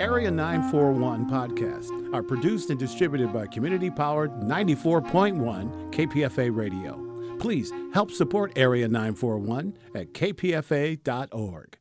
[0.00, 7.36] Area 941 podcasts are produced and distributed by community powered 94.1 KPFA Radio.
[7.38, 11.76] Please help support Area 941 at kpfa.org.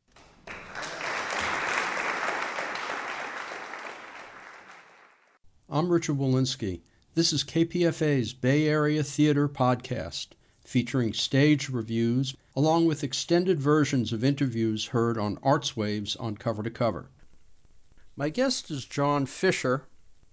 [5.69, 6.81] I'm Richard Wolinsky.
[7.15, 10.27] This is KPFA's Bay Area Theater Podcast,
[10.65, 16.63] featuring stage reviews along with extended versions of interviews heard on Arts Waves on Cover
[16.63, 17.11] to Cover.
[18.19, 19.85] My guest is John Fisher,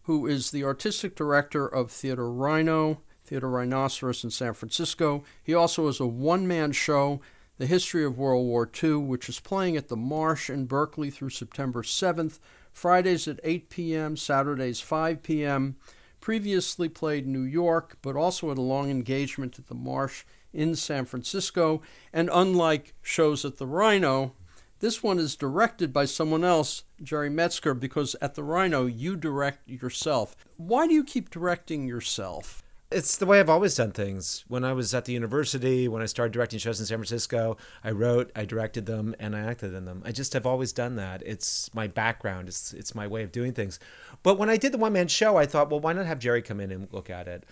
[0.07, 5.23] who is the artistic director of Theater Rhino, Theater Rhinoceros in San Francisco.
[5.41, 7.21] He also has a one man show,
[7.59, 11.31] The History of World War II, which is playing at the Marsh in Berkeley through
[11.31, 12.41] September 7th,
[12.73, 15.77] Fridays at 8 p.m., Saturdays 5 p.m.
[16.21, 21.05] Previously played New York, but also had a long engagement at the Marsh in San
[21.05, 21.83] Francisco.
[22.13, 24.35] And unlike shows at the Rhino,
[24.81, 29.69] this one is directed by someone else, Jerry Metzger, because at the Rhino you direct
[29.69, 30.37] yourself.
[30.57, 32.63] Why do you keep directing yourself?
[32.93, 34.45] It's the way I've always done things.
[34.47, 37.91] When I was at the university, when I started directing shows in San Francisco, I
[37.91, 40.03] wrote, I directed them, and I acted in them.
[40.05, 41.21] I just have always done that.
[41.27, 42.47] It's my background.
[42.47, 43.81] It's it's my way of doing things.
[44.23, 46.43] But when I did the one man show, I thought, well, why not have Jerry
[46.43, 47.45] come in and look at it?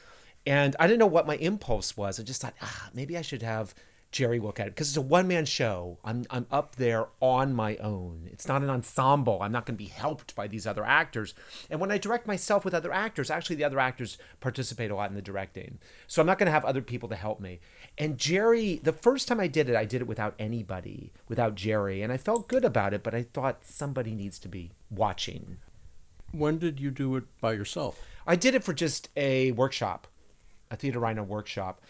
[0.47, 2.21] And I didn't know what my impulse was.
[2.21, 3.75] I just thought, ah, maybe I should have
[4.15, 5.99] Jerry look at it because it's a one man show.
[6.05, 8.29] I'm I'm up there on my own.
[8.31, 9.43] It's not an ensemble.
[9.43, 11.35] I'm not going to be helped by these other actors.
[11.69, 15.11] And when I direct myself with other actors, actually the other actors participate a lot
[15.11, 15.79] in the directing.
[16.07, 17.59] So I'm not going to have other people to help me.
[17.99, 22.01] And Jerry, the first time I did it, I did it without anybody, without Jerry,
[22.01, 25.57] and I felt good about it, but I thought somebody needs to be watching.
[26.31, 28.01] When did you do it by yourself?
[28.29, 30.07] I did it for just a workshop,
[30.71, 31.81] a Theater Rhino workshop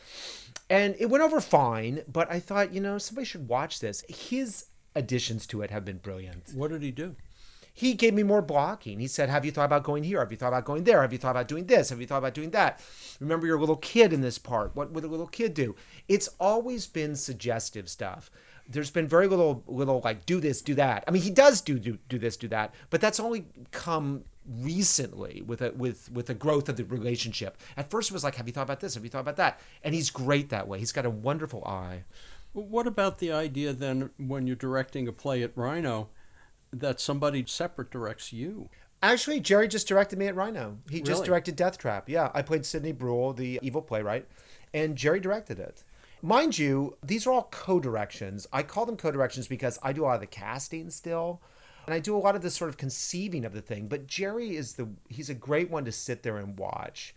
[0.71, 4.05] and it went over fine, but I thought, you know, somebody should watch this.
[4.09, 6.51] His additions to it have been brilliant.
[6.55, 7.17] What did he do?
[7.77, 9.01] He gave me more blocking.
[9.01, 10.21] He said, Have you thought about going here?
[10.21, 11.03] Have you thought about going there?
[11.03, 11.91] Have you thought about doing this?
[11.91, 12.81] Have you thought about doing that?
[13.19, 14.77] Remember your little kid in this part.
[14.77, 15.75] What would a little kid do?
[16.07, 18.31] It's always been suggestive stuff.
[18.69, 21.03] There's been very little, little like do this, do that.
[21.09, 25.43] I mean, he does do do, do this, do that, but that's only come recently
[25.47, 27.57] with a with with the growth of the relationship.
[27.77, 28.95] At first, it was like, "Have you thought about this?
[28.95, 30.79] Have you thought about that?" And he's great that way.
[30.79, 32.05] He's got a wonderful eye.
[32.53, 36.09] What about the idea then, when you're directing a play at Rhino,
[36.73, 38.69] that somebody separate directs you?
[39.03, 40.79] Actually, Jerry just directed me at Rhino.
[40.89, 41.07] He really?
[41.07, 42.09] just directed Death Trap.
[42.09, 44.27] Yeah, I played Sidney Bruhl, the evil playwright,
[44.73, 45.83] and Jerry directed it.
[46.23, 48.47] Mind you, these are all co-directions.
[48.51, 51.43] I call them co-directions because I do a lot of the casting still.
[51.87, 54.57] And I do a lot of this sort of conceiving of the thing, but Jerry
[54.57, 57.15] is the he's a great one to sit there and watch.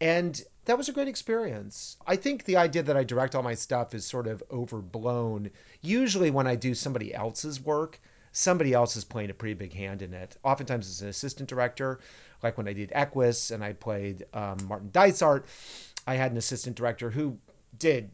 [0.00, 1.96] And that was a great experience.
[2.06, 5.50] I think the idea that I direct all my stuff is sort of overblown.
[5.82, 8.00] Usually when I do somebody else's work,
[8.32, 10.36] somebody else is playing a pretty big hand in it.
[10.42, 12.00] Oftentimes it's an assistant director,
[12.42, 15.44] like when I did Equus and I played um, Martin Dysart,
[16.06, 17.38] I had an assistant director who
[17.78, 18.10] did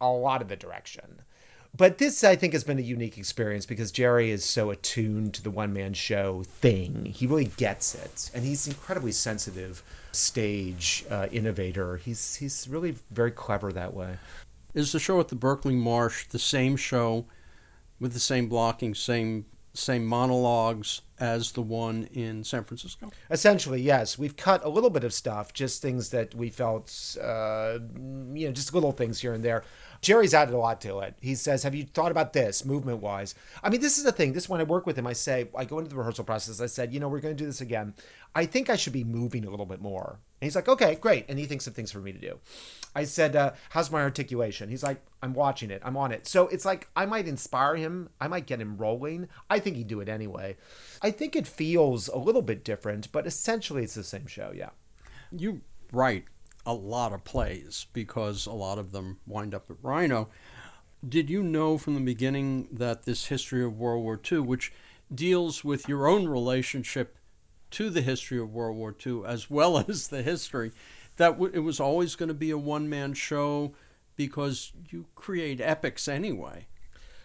[0.00, 1.22] a lot of the direction.
[1.76, 5.42] But this, I think, has been a unique experience because Jerry is so attuned to
[5.42, 7.06] the one man show thing.
[7.06, 8.30] He really gets it.
[8.34, 9.82] And he's incredibly sensitive
[10.12, 11.96] stage uh, innovator.
[11.96, 14.16] He's, he's really very clever that way.
[14.74, 17.26] Is the show at the Berkeley Marsh the same show
[17.98, 23.10] with the same blocking, same same monologues as the one in San Francisco?
[23.30, 24.18] Essentially, yes.
[24.18, 27.78] We've cut a little bit of stuff, just things that we felt, uh,
[28.34, 29.62] you know, just little things here and there.
[30.00, 31.14] Jerry's added a lot to it.
[31.20, 33.34] He says, Have you thought about this movement wise?
[33.62, 34.32] I mean, this is the thing.
[34.32, 36.60] This when I work with him, I say, I go into the rehearsal process.
[36.60, 37.94] I said, You know, we're going to do this again.
[38.34, 40.18] I think I should be moving a little bit more.
[40.40, 41.26] And he's like, Okay, great.
[41.28, 42.38] And he thinks of things for me to do.
[42.94, 44.70] I said, uh, How's my articulation?
[44.70, 45.82] He's like, I'm watching it.
[45.84, 46.26] I'm on it.
[46.26, 48.08] So it's like I might inspire him.
[48.20, 49.28] I might get him rolling.
[49.50, 50.56] I think he'd do it anyway.
[51.02, 54.52] I think it feels a little bit different, but essentially it's the same show.
[54.54, 54.70] Yeah.
[55.30, 55.62] You
[55.92, 56.24] write
[56.66, 60.28] a lot of plays because a lot of them wind up at Rhino.
[61.06, 64.72] Did you know from the beginning that this history of World War II, which
[65.12, 67.16] deals with your own relationship
[67.72, 70.72] to the history of World War II as well as the history,
[71.16, 73.72] that it was always going to be a one man show
[74.16, 76.66] because you create epics anyway?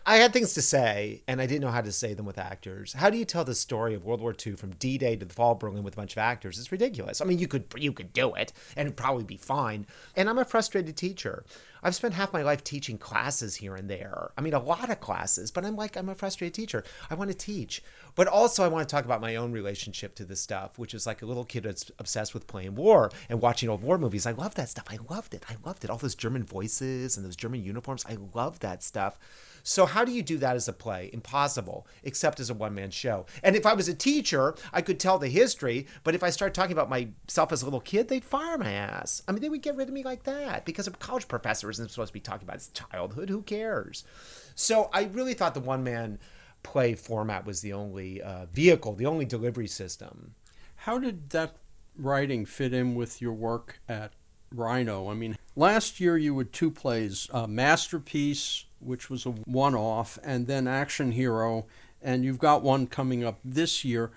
[0.07, 2.93] I had things to say, and I didn't know how to say them with actors.
[2.93, 5.53] How do you tell the story of World War II from D-Day to the fall
[5.53, 6.59] of Berlin with a bunch of actors?
[6.59, 7.21] It's ridiculous.
[7.21, 9.87] I mean, you could you could do it, and it'd probably be fine.
[10.15, 11.43] And I'm a frustrated teacher.
[11.81, 14.31] I've spent half my life teaching classes here and there.
[14.37, 16.83] I mean, a lot of classes, but I'm like, I'm a frustrated teacher.
[17.09, 17.83] I want to teach.
[18.15, 21.05] But also, I want to talk about my own relationship to this stuff, which is
[21.05, 24.25] like a little kid that's obsessed with playing war and watching old war movies.
[24.25, 24.85] I love that stuff.
[24.89, 25.45] I loved it.
[25.49, 25.89] I loved it.
[25.89, 28.05] All those German voices and those German uniforms.
[28.07, 29.19] I love that stuff.
[29.67, 31.09] So how do you do that as a play?
[31.11, 33.25] Impossible, except as a one-man show.
[33.41, 36.53] And if I was a teacher, I could tell the history, but if I start
[36.53, 39.23] talking about myself as a little kid, they'd fire my ass.
[39.27, 41.89] I mean, they would get rid of me like that because a college professor isn't
[41.89, 43.27] supposed to be talking about his childhood.
[43.27, 44.03] Who cares?
[44.53, 46.19] So I really thought the one-man
[46.61, 50.35] play format was the only uh, vehicle, the only delivery system.
[50.75, 51.55] How did that
[51.97, 54.13] writing fit in with your work at
[54.51, 55.09] Rhino?
[55.09, 60.17] I mean, last year you had two plays, uh, Masterpiece which was a one off,
[60.23, 61.65] and then Action Hero,
[62.01, 64.11] and you've got one coming up this year.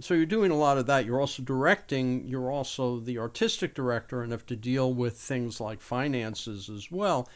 [0.00, 1.04] So you're doing a lot of that.
[1.04, 5.80] You're also directing, you're also the artistic director, and have to deal with things like
[5.80, 7.28] finances as well.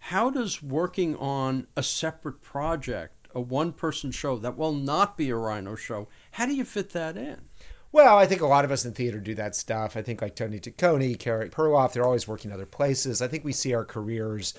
[0.00, 5.30] How does working on a separate project, a one person show that will not be
[5.30, 7.40] a Rhino show, how do you fit that in?
[7.92, 9.96] Well, I think a lot of us in theater do that stuff.
[9.96, 13.22] I think like Tony Taccone, Carey Perloff, they're always working other places.
[13.22, 14.54] I think we see our careers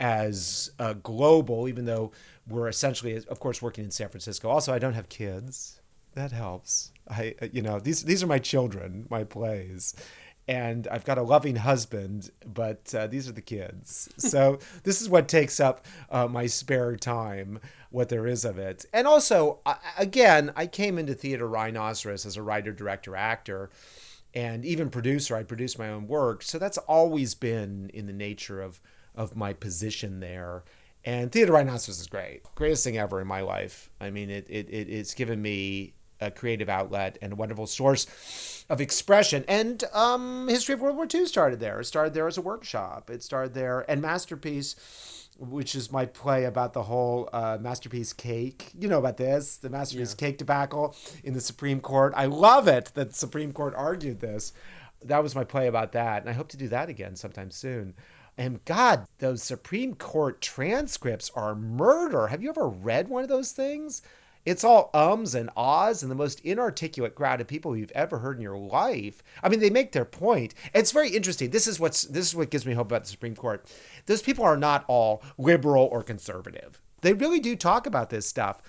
[0.00, 2.10] as uh, global, even though
[2.48, 4.48] we're essentially, of course, working in San Francisco.
[4.48, 5.80] Also, I don't have kids.
[6.14, 6.90] That helps.
[7.08, 9.94] I, uh, you know, these these are my children, my plays,
[10.48, 14.08] and I've got a loving husband, but uh, these are the kids.
[14.18, 17.60] So this is what takes up uh, my spare time,
[17.90, 18.84] what there is of it.
[18.92, 19.60] And also,
[19.98, 23.70] again, I came into Theater Rhinoceros as a writer, director, actor.
[24.32, 26.42] And even producer, I produce my own work.
[26.42, 28.80] So that's always been in the nature of
[29.20, 30.64] of my position there.
[31.04, 32.42] And Theater Rhinoceros is great.
[32.54, 33.90] Greatest thing ever in my life.
[34.00, 38.64] I mean, it, it, it it's given me a creative outlet and a wonderful source
[38.70, 39.44] of expression.
[39.46, 41.80] And um, History of World War II started there.
[41.80, 43.10] It started there as a workshop.
[43.10, 43.84] It started there.
[43.90, 48.70] And Masterpiece, which is my play about the whole uh, Masterpiece cake.
[48.78, 50.26] You know about this, the Masterpiece yeah.
[50.28, 52.14] cake debacle in the Supreme Court.
[52.16, 54.54] I love it that the Supreme Court argued this.
[55.04, 56.22] That was my play about that.
[56.22, 57.94] And I hope to do that again sometime soon.
[58.38, 62.28] And God, those Supreme Court transcripts are murder.
[62.28, 64.02] Have you ever read one of those things?
[64.46, 68.36] It's all ums and ahs and the most inarticulate crowd of people you've ever heard
[68.36, 69.22] in your life.
[69.42, 70.54] I mean, they make their point.
[70.72, 71.50] It's very interesting.
[71.50, 73.66] This is what's this is what gives me hope about the Supreme Court.
[74.06, 76.80] Those people are not all liberal or conservative.
[77.02, 78.62] They really do talk about this stuff.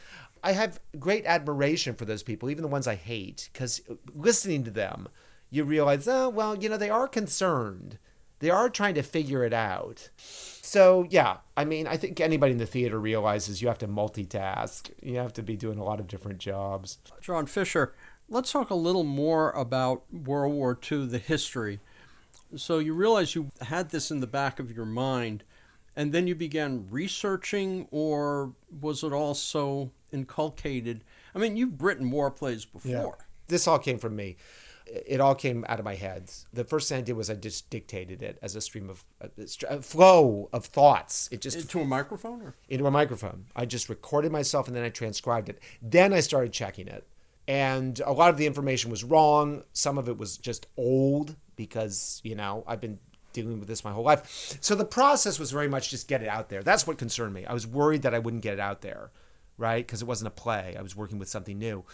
[0.43, 3.81] I have great admiration for those people, even the ones I hate, because
[4.13, 5.07] listening to them,
[5.51, 7.99] you realize, oh, well, you know, they are concerned
[8.41, 10.09] they are trying to figure it out.
[10.17, 14.89] So, yeah, I mean, I think anybody in the theater realizes you have to multitask.
[15.01, 16.97] You have to be doing a lot of different jobs.
[17.21, 17.93] John Fisher,
[18.29, 21.79] let's talk a little more about World War II, the history.
[22.55, 25.43] So, you realize you had this in the back of your mind,
[25.95, 31.03] and then you began researching, or was it all so inculcated?
[31.35, 32.91] I mean, you've written war plays before.
[32.91, 33.25] Yeah.
[33.47, 34.37] This all came from me
[34.85, 36.31] it all came out of my head.
[36.53, 39.27] The first thing I did was I just dictated it as a stream of uh,
[39.69, 41.29] a flow of thoughts.
[41.31, 43.45] It just into a microphone or into a microphone.
[43.55, 45.59] I just recorded myself and then I transcribed it.
[45.81, 47.07] Then I started checking it,
[47.47, 49.63] and a lot of the information was wrong.
[49.73, 52.99] Some of it was just old because you know I've been
[53.33, 54.57] dealing with this my whole life.
[54.61, 56.63] So the process was very much just get it out there.
[56.63, 57.45] That's what concerned me.
[57.45, 59.11] I was worried that I wouldn't get it out there,
[59.57, 59.85] right?
[59.85, 60.75] Because it wasn't a play.
[60.77, 61.85] I was working with something new.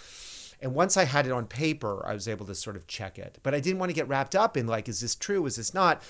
[0.62, 3.38] And once I had it on paper, I was able to sort of check it.
[3.44, 5.46] But I didn't want to get wrapped up in like, is this true?
[5.46, 6.02] Is this not?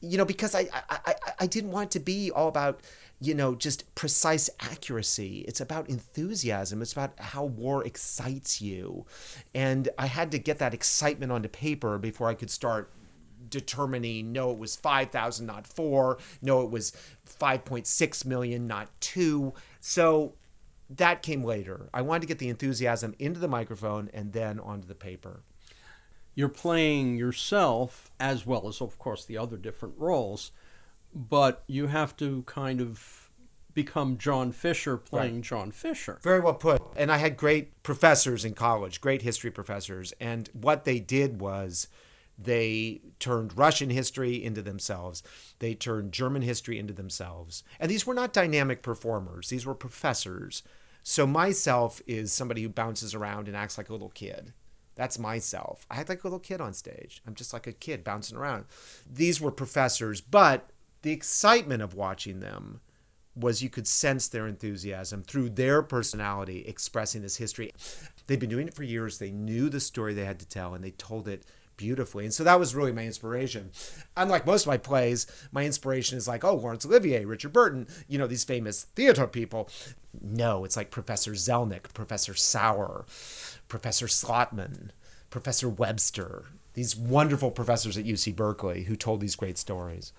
[0.00, 2.80] You know, because I I, I, I didn't want to be all about
[3.20, 5.44] you know just precise accuracy.
[5.48, 6.82] It's about enthusiasm.
[6.82, 9.06] It's about how war excites you,
[9.54, 12.92] and I had to get that excitement onto paper before I could start
[13.50, 16.92] determining no it was 5000 not 4 no it was
[17.40, 20.34] 5.6 million not 2 so
[20.90, 21.88] that came later.
[21.92, 25.42] I wanted to get the enthusiasm into the microphone and then onto the paper.
[26.34, 30.52] You're playing yourself as well as, of course, the other different roles,
[31.14, 33.28] but you have to kind of
[33.74, 35.44] become John Fisher playing right.
[35.44, 36.18] John Fisher.
[36.22, 36.82] Very well put.
[36.96, 40.12] And I had great professors in college, great history professors.
[40.20, 41.88] And what they did was
[42.38, 45.22] they turned Russian history into themselves.
[45.58, 47.64] They turned German history into themselves.
[47.80, 50.62] And these were not dynamic performers, these were professors.
[51.02, 54.52] So, myself is somebody who bounces around and acts like a little kid.
[54.94, 55.86] That's myself.
[55.90, 57.22] I act like a little kid on stage.
[57.26, 58.64] I'm just like a kid bouncing around.
[59.08, 60.70] These were professors, but
[61.02, 62.80] the excitement of watching them
[63.36, 67.72] was you could sense their enthusiasm through their personality expressing this history.
[68.26, 69.18] They'd been doing it for years.
[69.18, 71.46] They knew the story they had to tell, and they told it
[71.78, 72.24] beautifully.
[72.24, 73.70] And so that was really my inspiration.
[74.18, 78.18] Unlike most of my plays, my inspiration is like, oh, Laurence Olivier, Richard Burton, you
[78.18, 79.70] know, these famous theater people.
[80.20, 83.06] No, it's like Professor Zelnik, Professor Sauer,
[83.68, 84.90] Professor Slotman,
[85.30, 86.44] Professor Webster,
[86.74, 90.12] these wonderful professors at UC Berkeley who told these great stories.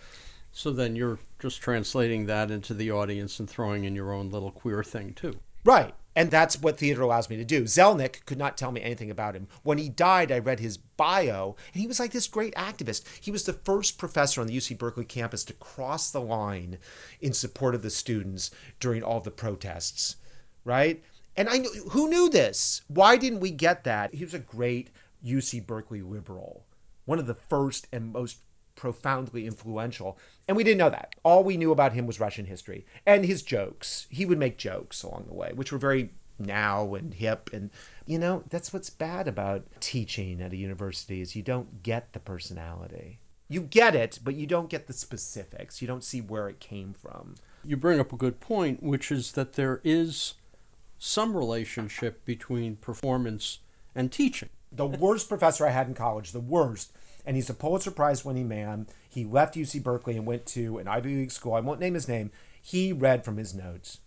[0.52, 4.52] So then you're just translating that into the audience and throwing in your own little
[4.52, 5.40] queer thing too.
[5.64, 5.94] Right.
[6.20, 7.64] And that's what theater allows me to do.
[7.64, 9.48] Zelnik could not tell me anything about him.
[9.64, 13.06] When he died, I read his bio, and he was like this great activist.
[13.22, 16.78] He was the first professor on the UC Berkeley campus to cross the line
[17.22, 20.18] in support of the students during all the protests,
[20.66, 21.02] right?
[21.38, 22.82] And I knew, who knew this?
[22.90, 24.14] Why didn't we get that?
[24.14, 24.90] He was a great
[25.26, 26.66] UC Berkeley liberal,
[27.06, 28.40] one of the first and most
[28.80, 30.18] profoundly influential.
[30.48, 31.14] And we didn't know that.
[31.24, 34.08] All we knew about him was Russian history and his jokes.
[34.10, 37.70] He would make jokes along the way, which were very now and hip and
[38.06, 42.20] you know that's what's bad about teaching at a university is you don't get the
[42.20, 43.20] personality
[43.50, 46.94] you get it but you don't get the specifics you don't see where it came
[46.94, 50.36] from you bring up a good point which is that there is
[50.98, 53.60] some relationship between performance
[53.94, 56.94] and teaching the worst professor i had in college the worst
[57.30, 58.88] and he's a Pulitzer Prize winning man.
[59.08, 61.54] He left UC Berkeley and went to an Ivy League school.
[61.54, 62.32] I won't name his name.
[62.60, 64.00] He read from his notes.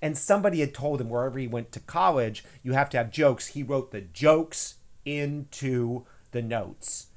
[0.00, 3.48] And somebody had told him wherever he went to college, you have to have jokes.
[3.48, 7.08] He wrote the jokes into the notes.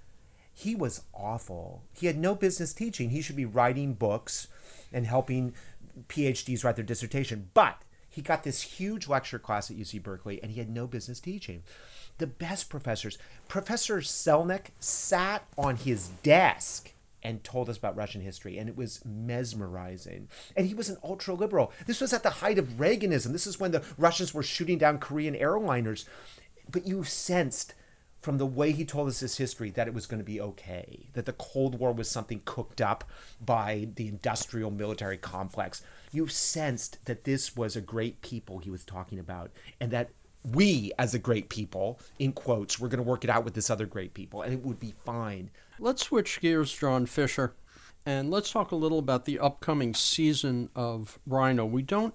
[0.54, 1.84] He was awful.
[1.94, 3.12] He had no business teaching.
[3.12, 4.50] He should be writing books
[4.92, 5.54] and helping
[6.10, 7.52] PhDs write their dissertation.
[7.54, 11.20] But he got this huge lecture class at UC Berkeley and he had no business
[11.20, 11.64] teaching
[12.18, 13.18] the best professors.
[13.48, 16.94] Professor Zelnik sat on his desk
[17.24, 20.28] and told us about Russian history, and it was mesmerizing.
[20.58, 21.72] And he was an ultra liberal.
[21.88, 23.32] This was at the height of Reaganism.
[23.32, 26.06] This is when the Russians were shooting down Korean airliners.
[26.70, 27.74] But you sensed
[28.24, 31.08] from the way he told us his history that it was going to be okay,
[31.12, 33.04] that the Cold War was something cooked up
[33.46, 35.84] by the industrial military complex.
[36.14, 39.52] You sensed that this was a great people he was talking about,
[39.82, 40.12] and that
[40.54, 43.70] we as a great people in quotes we're going to work it out with this
[43.70, 45.50] other great people and it would be fine.
[45.80, 47.56] Let's switch gears john fisher
[48.06, 51.66] and let's talk a little about the upcoming season of rhino.
[51.66, 52.14] We don't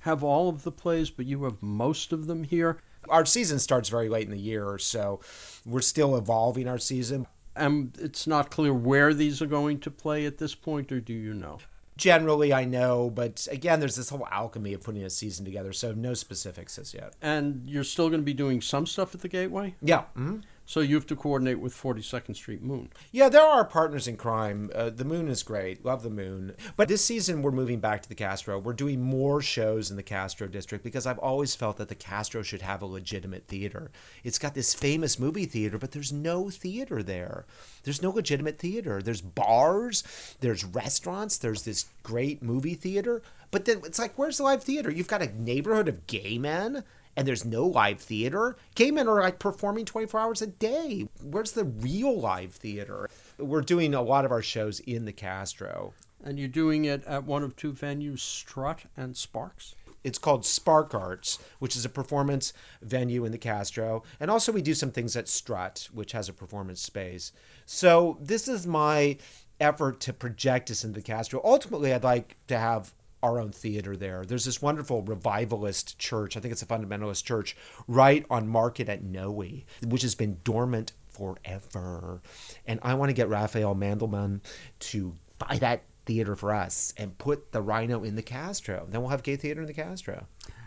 [0.00, 2.78] have all of the plays but you have most of them here
[3.08, 5.20] our season starts very late in the year so
[5.64, 10.24] we're still evolving our season and it's not clear where these are going to play
[10.24, 11.58] at this point or do you know
[11.96, 15.92] generally I know, but again, there's this whole alchemy of putting a season together, so
[15.92, 17.14] no specifics as yet.
[17.22, 19.74] And you're still going to be doing some stuff at the Gateway?
[19.82, 20.02] Yeah.
[20.16, 20.38] Mm-hmm.
[20.64, 22.90] So you have to coordinate with 42nd Street Moon.
[23.10, 24.70] Yeah, there are partners in crime.
[24.74, 25.84] Uh, the Moon is great.
[25.84, 26.54] Love the Moon.
[26.76, 28.58] But this season, we're moving back to the Castro.
[28.58, 32.42] We're doing more shows in the Castro district because I've always felt that the Castro
[32.42, 33.90] should have a legitimate theater.
[34.22, 37.44] It's got this famous movie theater, but there's no theater there.
[37.82, 39.02] There's no legitimate theater.
[39.02, 40.04] There's bars,
[40.40, 43.22] there's restaurants, there's this great movie theater.
[43.50, 44.90] But then it's like, where's the live theater?
[44.90, 46.84] You've got a neighborhood of gay men
[47.16, 48.56] and there's no live theater.
[48.74, 51.08] Gay men are like performing 24 hours a day.
[51.22, 53.08] Where's the real live theater?
[53.38, 55.94] We're doing a lot of our shows in the Castro.
[56.24, 59.74] And you're doing it at one of two venues, Strut and Sparks?
[60.04, 64.02] It's called Spark Arts, which is a performance venue in the Castro.
[64.18, 67.32] And also, we do some things at Strut, which has a performance space.
[67.66, 69.18] So, this is my
[69.60, 71.40] effort to project us into the Castro.
[71.44, 74.24] Ultimately, I'd like to have our own theater there.
[74.24, 79.02] There's this wonderful revivalist church, I think it's a fundamentalist church, right on Market at
[79.02, 79.44] Noe,
[79.84, 82.22] which has been dormant forever.
[82.66, 84.40] And I want to get Rafael Mandelman
[84.80, 88.86] to buy that theater for us and put the Rhino in the Castro.
[88.88, 90.26] Then we'll have gay theater in the Castro.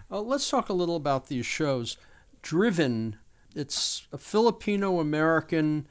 [0.10, 1.98] Uh, let's talk a little about these shows.
[2.42, 3.18] Driven,
[3.56, 5.88] it's a Filipino American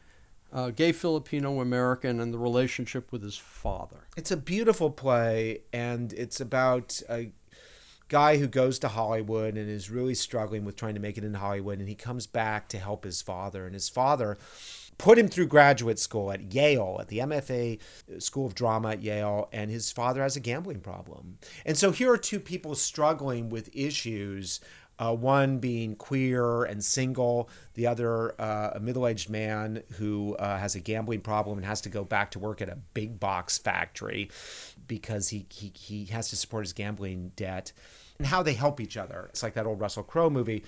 [0.54, 4.06] uh, gay Filipino American and the relationship with his father.
[4.16, 7.32] It's a beautiful play, and it's about a
[8.08, 11.34] guy who goes to Hollywood and is really struggling with trying to make it in
[11.34, 14.38] Hollywood, and he comes back to help his father, and his father
[14.96, 17.80] put him through graduate school at Yale, at the MFA
[18.20, 21.38] School of Drama at Yale, and his father has a gambling problem.
[21.66, 24.60] And so here are two people struggling with issues
[24.98, 30.74] uh, one being queer and single, the other uh, a middle-aged man who uh, has
[30.74, 34.30] a gambling problem and has to go back to work at a big box factory
[34.86, 37.72] because he, he he has to support his gambling debt,
[38.18, 39.26] and how they help each other.
[39.30, 40.64] It's like that old Russell Crowe movie.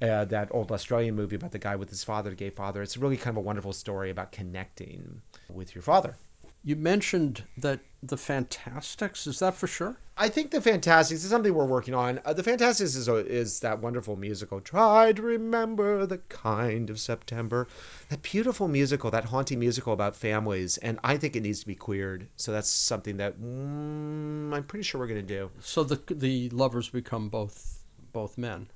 [0.00, 2.82] Uh, that old Australian movie about the guy with his father, the gay father.
[2.82, 5.22] It's really kind of a wonderful story about connecting
[5.52, 6.14] with your father.
[6.62, 9.96] You mentioned that the Fantasticks, is that for sure?
[10.20, 12.20] I think the Fantasticks is something we're working on.
[12.24, 14.60] Uh, the Fantasticks is, is that wonderful musical.
[14.60, 17.68] Try to remember the kind of September.
[18.08, 20.76] That beautiful musical, that haunting musical about families.
[20.78, 22.26] And I think it needs to be queered.
[22.34, 25.50] So that's something that mm, I'm pretty sure we're going to do.
[25.60, 28.68] So the the lovers become both both men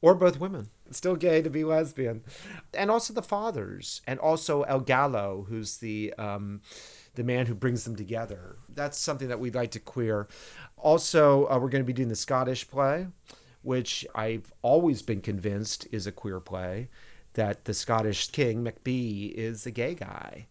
[0.00, 0.68] or both women.
[0.86, 2.22] It's still gay to be lesbian.
[2.72, 6.60] And also the fathers, and also El Gallo, who's the um,
[7.16, 8.56] the man who brings them together.
[8.68, 10.28] That's something that we'd like to queer.
[10.76, 13.08] Also, uh, we're going to be doing the Scottish play,
[13.62, 16.88] which I've always been convinced is a queer play.
[17.34, 20.46] That the Scottish king Macbee is a gay guy,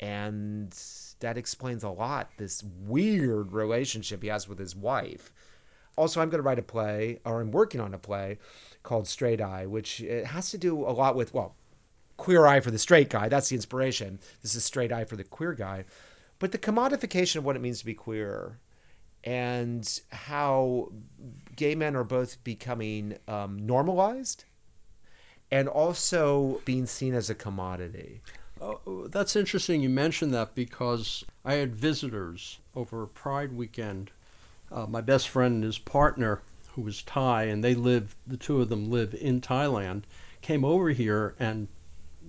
[0.00, 0.76] and
[1.20, 2.30] that explains a lot.
[2.38, 5.32] This weird relationship he has with his wife.
[5.96, 8.38] Also, I'm going to write a play, or I'm working on a play
[8.82, 11.54] called Straight Eye, which it has to do a lot with, well,
[12.16, 13.28] queer eye for the straight guy.
[13.28, 14.18] That's the inspiration.
[14.42, 15.84] This is straight eye for the queer guy.
[16.38, 18.58] But the commodification of what it means to be queer
[19.22, 20.92] and how
[21.56, 24.44] gay men are both becoming um, normalized
[25.50, 28.20] and also being seen as a commodity.
[28.60, 34.10] Oh, that's interesting you mentioned that because I had visitors over Pride weekend.
[34.70, 36.40] Uh, my best friend and his partner
[36.74, 40.02] who was Thai, and they live, the two of them live in Thailand,
[40.40, 41.68] came over here, and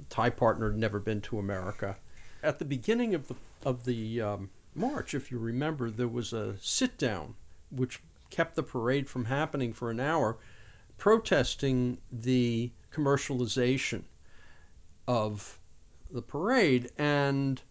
[0.10, 1.98] Thai partner had never been to America.
[2.44, 6.56] At the beginning of the of the um, march, if you remember, there was a
[6.60, 7.36] sit down,
[7.72, 10.38] which kept the parade from happening for an hour,
[10.98, 14.04] protesting the commercialization
[15.08, 15.60] of
[16.12, 16.92] the parade.
[16.98, 17.62] And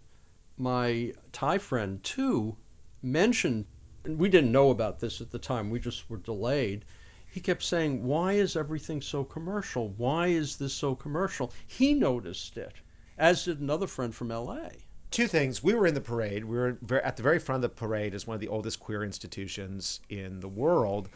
[0.57, 2.57] my Thai friend too
[3.03, 3.67] mentioned
[4.05, 6.85] and we didn't know about this at the time, we just were delayed.
[7.35, 9.89] He kept saying, Why is everything so commercial?
[9.89, 11.53] Why is this so commercial?
[11.67, 12.75] He noticed it,
[13.19, 14.69] as did another friend from LA.
[15.11, 15.61] Two things.
[15.61, 16.45] We were in the parade.
[16.45, 19.03] We were at the very front of the parade as one of the oldest queer
[19.03, 21.09] institutions in the world.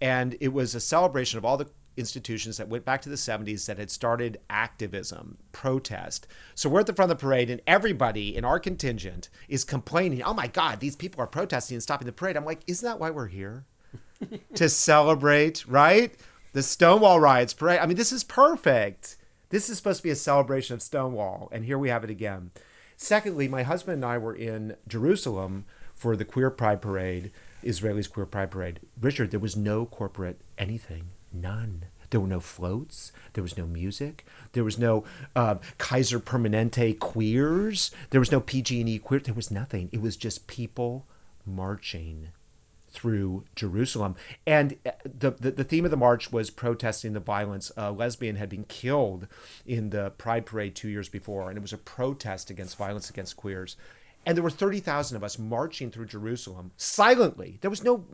[0.00, 3.66] And it was a celebration of all the institutions that went back to the 70s
[3.66, 6.26] that had started activism, protest.
[6.56, 10.24] So we're at the front of the parade, and everybody in our contingent is complaining,
[10.24, 12.36] oh my God, these people are protesting and stopping the parade.
[12.36, 13.64] I'm like, isn't that why we're here?
[14.54, 16.14] To celebrate, right?
[16.52, 17.80] The Stonewall riots parade.
[17.80, 19.16] I mean, this is perfect.
[19.50, 22.50] This is supposed to be a celebration of Stonewall, and here we have it again.
[22.96, 28.26] Secondly, my husband and I were in Jerusalem for the Queer Pride Parade, Israelis Queer
[28.26, 28.80] Pride Parade.
[29.00, 31.06] Richard, there was no corporate anything.
[31.32, 31.86] None.
[32.10, 33.10] There were no floats.
[33.32, 34.26] There was no music.
[34.52, 37.90] There was no uh, Kaiser Permanente queers.
[38.10, 39.20] There was no PG&E queer.
[39.20, 39.88] There was nothing.
[39.92, 41.06] It was just people
[41.46, 42.28] marching
[42.92, 44.14] through Jerusalem.
[44.46, 47.72] And uh, the, the, the, theme of the march was protesting the violence.
[47.76, 49.26] A lesbian had been killed
[49.66, 53.36] in the Pride Parade two years before, and it was a protest against violence against
[53.36, 53.76] queers.
[54.24, 57.58] And there were 30,000 of us marching through Jerusalem silently.
[57.60, 58.04] There was no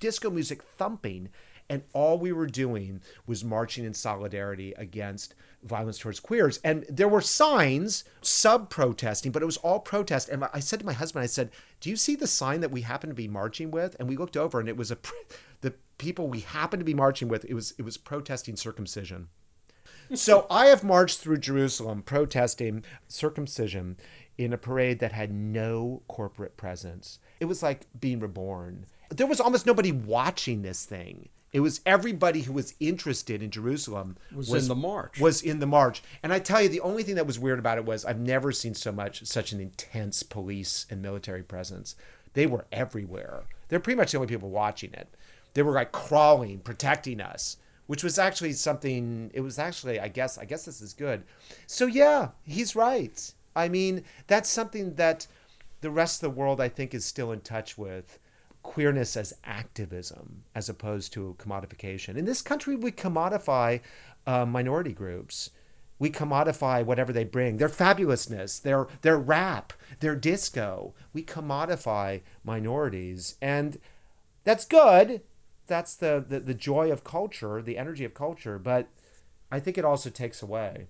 [0.00, 1.28] disco music thumping.
[1.68, 6.58] And all we were doing was marching in solidarity against violence towards queers.
[6.64, 10.28] And there were signs sub protesting, but it was all protest.
[10.28, 12.82] And I said to my husband, I said, Do you see the sign that we
[12.82, 13.96] happen to be marching with?
[13.98, 14.98] And we looked over and it was a,
[15.60, 19.28] the people we happened to be marching with, it was, it was protesting circumcision.
[20.14, 23.96] so I have marched through Jerusalem protesting circumcision
[24.38, 27.18] in a parade that had no corporate presence.
[27.40, 28.86] It was like being reborn.
[29.10, 31.28] There was almost nobody watching this thing.
[31.52, 35.20] It was everybody who was interested in Jerusalem was, was, in the march.
[35.20, 36.02] Was in the march.
[36.22, 38.52] And I tell you, the only thing that was weird about it was I've never
[38.52, 41.94] seen so much such an intense police and military presence.
[42.32, 43.42] They were everywhere.
[43.68, 45.08] They're pretty much the only people watching it.
[45.52, 49.30] They were like crawling, protecting us, which was actually something.
[49.34, 51.24] It was actually, I guess, I guess this is good.
[51.66, 53.32] So yeah, he's right.
[53.54, 55.26] I mean, that's something that
[55.82, 58.18] the rest of the world, I think, is still in touch with
[58.62, 62.16] queerness as activism as opposed to commodification.
[62.16, 63.80] In this country, we commodify
[64.26, 65.50] uh, minority groups.
[65.98, 70.94] We commodify whatever they bring, their fabulousness, their their rap, their disco.
[71.12, 73.78] We commodify minorities, and
[74.42, 75.22] that's good.
[75.68, 78.58] That's the, the the joy of culture, the energy of culture.
[78.58, 78.88] But
[79.50, 80.88] I think it also takes away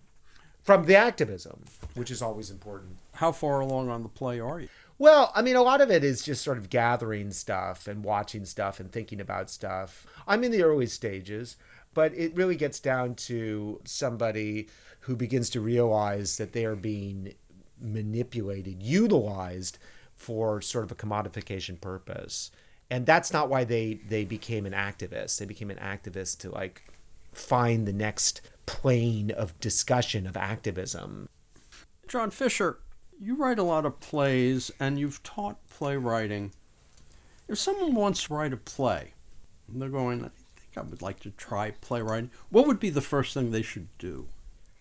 [0.63, 2.97] from the activism, which is always important.
[3.15, 4.69] How far along on the play are you?
[5.03, 8.45] Well, I mean, a lot of it is just sort of gathering stuff and watching
[8.45, 10.07] stuff and thinking about stuff.
[10.29, 11.57] I'm in the early stages,
[11.93, 14.69] but it really gets down to somebody
[15.01, 17.35] who begins to realize that they are being
[17.81, 19.77] manipulated, utilized
[20.15, 22.53] for sort of a commodification purpose.
[22.89, 25.37] And that's not why they they became an activist.
[25.39, 26.85] They became an activist to like
[27.33, 31.29] find the next plane of discussion of activism.
[32.07, 32.79] John Fisher,
[33.25, 36.53] You write a lot of plays and you've taught playwriting.
[37.47, 39.15] If someone wants to write a play,
[39.69, 43.33] they're going, I think I would like to try playwriting, what would be the first
[43.33, 44.27] thing they should do?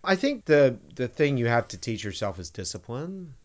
[0.03, 3.35] I think the the thing you have to teach yourself is discipline.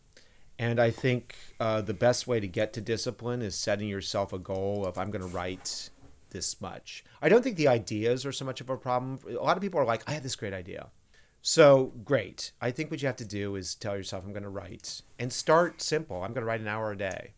[0.57, 4.39] And I think uh, the best way to get to discipline is setting yourself a
[4.39, 5.91] goal of I'm going to write
[6.31, 7.03] this much.
[7.21, 9.19] I don't think the ideas are so much of a problem.
[9.29, 10.87] A lot of people are like, I have this great idea.
[11.49, 12.51] So great.
[12.59, 15.31] I think what you have to do is tell yourself, I'm going to write and
[15.31, 16.17] start simple.
[16.17, 17.35] I'm going to write an hour a day.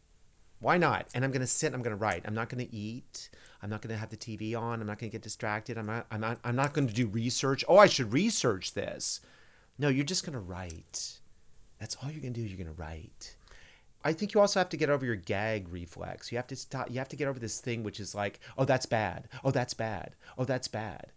[0.61, 1.05] Why not?
[1.13, 1.75] And I'm going to sit.
[1.75, 2.23] I'm going to write.
[2.25, 3.29] I'm not going to eat.
[3.61, 4.81] I'm not going to have the TV on.
[4.81, 5.77] I'm not going to get distracted.
[5.77, 6.07] I'm not.
[6.09, 6.39] I'm not.
[6.43, 7.63] I'm not going to do research.
[7.69, 9.21] Oh, I should research this.
[9.77, 11.19] No, you're just going to write.
[11.79, 12.47] That's all you're going to do.
[12.47, 13.35] You're going to write.
[14.03, 16.31] I think you also have to get over your gag reflex.
[16.31, 16.89] You have to stop.
[16.89, 19.29] You have to get over this thing which is like, oh, that's bad.
[19.43, 20.15] Oh, that's bad.
[20.35, 21.11] Oh, that's bad.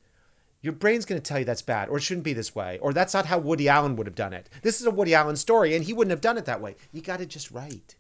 [0.62, 2.92] Your brain's going to tell you that's bad, or it shouldn't be this way, or
[2.92, 4.48] that's not how Woody Allen would have done it.
[4.62, 6.76] This is a Woody Allen story, and he wouldn't have done it that way.
[6.92, 7.96] You got to just write.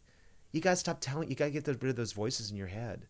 [0.52, 1.28] You got to stop telling.
[1.28, 3.06] You got to get rid of those voices in your head.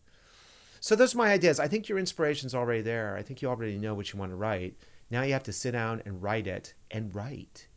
[0.79, 1.59] So those are my ideas.
[1.59, 3.15] I think your inspiration's already there.
[3.15, 4.75] I think you already know what you want to write.
[5.11, 7.67] Now you have to sit down and write it and write.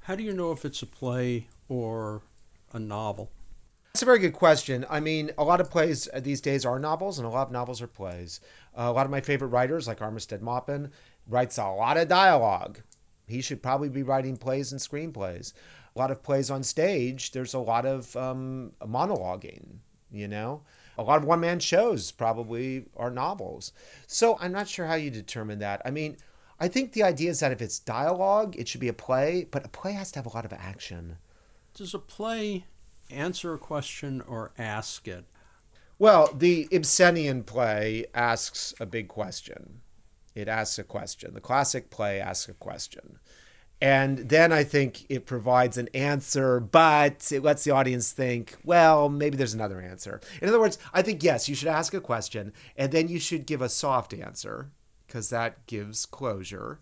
[0.00, 2.22] How do you know if it's a play or
[2.72, 3.32] a novel?
[3.92, 4.84] That's a very good question.
[4.90, 7.80] I mean, a lot of plays these days are novels, and a lot of novels
[7.80, 8.40] are plays.
[8.76, 10.90] Uh, a lot of my favorite writers, like Armistead Maupin,
[11.28, 12.80] writes a lot of dialogue.
[13.26, 15.54] He should probably be writing plays and screenplays.
[15.94, 19.78] A lot of plays on stage, there's a lot of um, monologuing,
[20.10, 20.62] you know?
[20.98, 23.72] A lot of one man shows probably are novels.
[24.06, 25.82] So I'm not sure how you determine that.
[25.84, 26.16] I mean,
[26.60, 29.64] I think the idea is that if it's dialogue, it should be a play, but
[29.64, 31.16] a play has to have a lot of action.
[31.74, 32.66] Does a play
[33.10, 35.24] answer a question or ask it?
[35.98, 39.80] Well, the Ibsenian play asks a big question.
[40.34, 41.34] It asks a question.
[41.34, 43.18] The classic play asks a question.
[43.80, 49.08] And then I think it provides an answer, but it lets the audience think, well,
[49.08, 50.20] maybe there's another answer.
[50.40, 53.46] In other words, I think, yes, you should ask a question and then you should
[53.46, 54.70] give a soft answer
[55.06, 56.80] because that gives closure.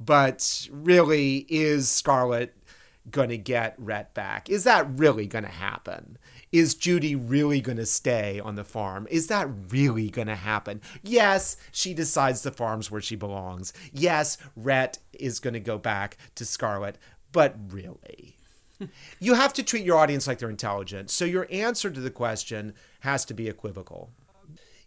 [0.00, 2.56] But really, is Scarlett
[3.10, 4.48] going to get Rhett back?
[4.48, 6.18] Is that really going to happen?
[6.52, 9.06] Is Judy really going to stay on the farm?
[9.10, 10.80] Is that really going to happen?
[11.02, 13.72] Yes, she decides the farm's where she belongs.
[13.92, 16.98] Yes, Rhett is going to go back to Scarlett,
[17.32, 18.36] but really?
[19.20, 21.10] you have to treat your audience like they're intelligent.
[21.10, 24.10] So your answer to the question has to be equivocal.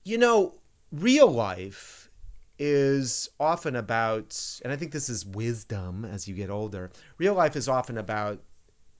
[0.04, 0.56] You know,
[0.92, 2.10] real life
[2.58, 7.56] is often about, and I think this is wisdom as you get older, real life
[7.56, 8.42] is often about,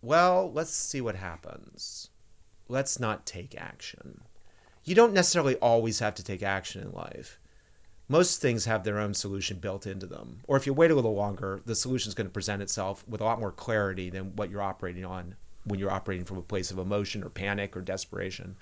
[0.02, 2.11] well, let's see what happens.
[2.72, 4.22] Let's not take action.
[4.86, 7.38] You don't necessarily always have to take action in life.
[8.08, 10.40] Most things have their own solution built into them.
[10.48, 13.20] Or if you wait a little longer, the solution is going to present itself with
[13.20, 16.72] a lot more clarity than what you're operating on when you're operating from a place
[16.72, 18.56] of emotion or panic or desperation.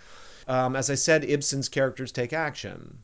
[0.48, 3.04] Um, as I said, Ibsen's characters take action.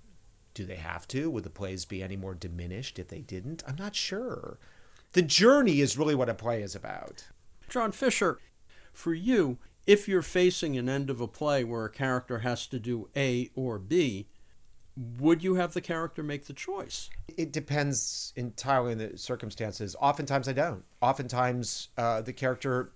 [0.55, 1.29] Do they have to?
[1.29, 3.63] Would the plays be any more diminished if they didn't?
[3.67, 4.57] I'm not sure.
[5.13, 7.25] The journey is really what a play is about.
[7.69, 8.39] John Fisher,
[8.91, 12.79] for you, if you're facing an end of a play where a character has to
[12.79, 14.27] do A or B,
[15.19, 17.09] would you have the character make the choice?
[17.37, 19.95] It depends entirely on the circumstances.
[19.99, 20.83] Oftentimes, I don't.
[21.01, 22.91] Oftentimes, uh, the character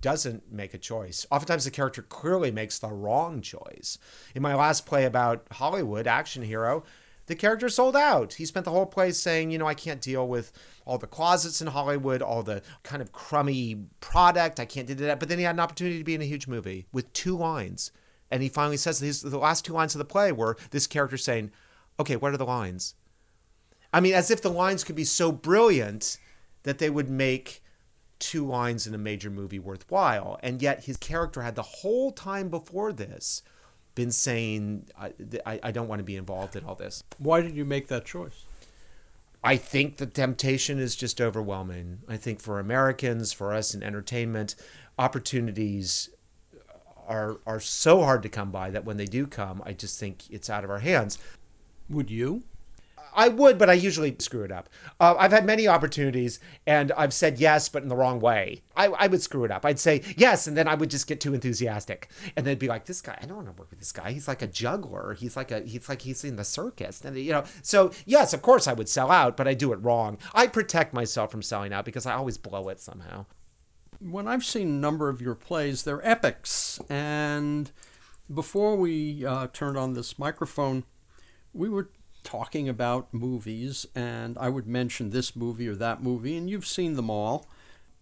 [0.00, 1.26] doesn't make a choice.
[1.30, 3.98] Oftentimes, the character clearly makes the wrong choice.
[4.34, 6.84] In my last play about Hollywood, Action Hero,
[7.30, 8.34] the character sold out.
[8.34, 10.52] He spent the whole play saying, you know, I can't deal with
[10.84, 14.58] all the closets in Hollywood, all the kind of crummy product.
[14.58, 15.20] I can't do that.
[15.20, 17.92] But then he had an opportunity to be in a huge movie with two lines.
[18.30, 21.16] And he finally says his, the last two lines of the play were this character
[21.16, 21.52] saying,
[21.98, 22.94] okay, what are the lines?
[23.92, 26.18] I mean, as if the lines could be so brilliant
[26.64, 27.62] that they would make
[28.18, 30.38] two lines in a major movie worthwhile.
[30.42, 33.42] And yet his character had the whole time before this
[34.00, 35.12] been saying, I,
[35.44, 37.04] I, I don't want to be involved in all this.
[37.18, 38.46] Why did you make that choice?
[39.44, 41.98] I think the temptation is just overwhelming.
[42.08, 44.54] I think for Americans, for us in entertainment,
[44.98, 46.08] opportunities
[47.06, 50.30] are are so hard to come by that when they do come, I just think
[50.30, 51.18] it's out of our hands.
[51.90, 52.42] Would you?
[53.14, 54.68] I would, but I usually screw it up.
[54.98, 58.62] Uh, I've had many opportunities and I've said yes, but in the wrong way.
[58.76, 59.64] I, I would screw it up.
[59.64, 62.86] I'd say yes, and then I would just get too enthusiastic, and they'd be like,
[62.86, 64.12] "This guy, I don't want to work with this guy.
[64.12, 65.14] He's like a juggler.
[65.14, 68.42] He's like a he's like he's in the circus." And you know, so yes, of
[68.42, 70.18] course I would sell out, but I do it wrong.
[70.34, 73.26] I protect myself from selling out because I always blow it somehow.
[73.98, 77.70] When I've seen a number of your plays, they're epics, and
[78.32, 80.84] before we uh, turned on this microphone,
[81.52, 81.90] we were
[82.22, 86.96] talking about movies, and I would mention this movie or that movie, and you've seen
[86.96, 87.46] them all.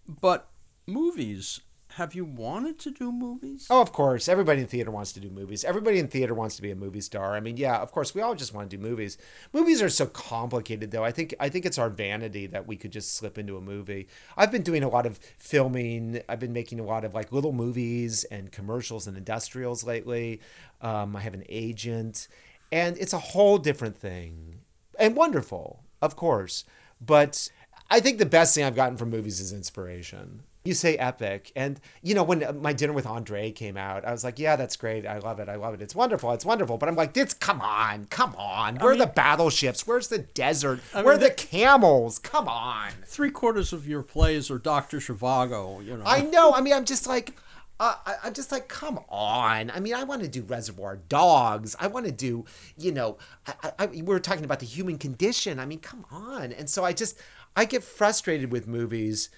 [0.07, 0.49] But
[0.87, 1.61] movies
[1.99, 3.67] have you wanted to do movies?
[3.71, 4.29] Oh, of course.
[4.29, 5.65] Everybody in theater wants to do movies.
[5.65, 7.35] Everybody in theater wants to be a movie star.
[7.35, 9.19] I mean, yeah, of course, we all just want to do movies.
[9.53, 11.05] Movies are so complicated, though.
[11.05, 14.07] I think I think it's our vanity that we could just slip into a movie.
[14.37, 16.21] I've been doing a lot of filming.
[16.29, 20.41] I've been making a lot of like little movies and commercials and industrials lately.
[20.81, 22.29] Um, I have an agent,
[22.73, 24.61] and it's a whole different thing.
[24.99, 26.65] And wonderful, of course.
[27.01, 27.51] But
[27.91, 30.43] I think the best thing I've gotten from movies is inspiration.
[30.65, 31.51] You say epic.
[31.57, 34.77] And you know when my dinner with andre came out i was like yeah that's
[34.77, 35.07] great.
[35.07, 35.49] I love it.
[35.49, 35.81] I love it.
[35.81, 36.33] It's wonderful.
[36.33, 36.77] It's wonderful.
[36.77, 38.77] But i'm like this come on come on.
[38.77, 39.87] Where I mean, are the battleships?
[39.87, 40.81] Where's the desert?
[40.93, 42.19] I where mean, are the camels?
[42.19, 42.91] Come on.
[43.07, 46.03] three quarters of your plays are dr zhivago you know.
[46.05, 46.53] I know.
[46.53, 47.35] I mean i'm just like
[47.81, 49.71] uh, I, am just like, come on.
[49.71, 51.77] I mean, I want to do Reservoir Dogs.
[51.79, 52.45] I want to do,
[52.77, 55.61] you know, I, I, we were talking about the human condition.
[55.61, 56.53] I mean, come on.
[56.53, 57.19] And so I just,
[57.55, 59.31] I get frustrated with movies